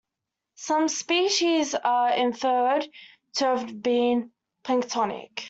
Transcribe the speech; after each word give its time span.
Some 0.55 0.87
species 0.87 1.75
are 1.75 2.09
inferred 2.13 2.89
to 3.35 3.45
have 3.45 3.83
been 3.83 4.31
planktonic. 4.65 5.29